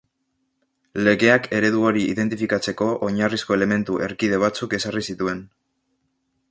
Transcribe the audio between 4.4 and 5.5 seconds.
batzuk ezarri zituen.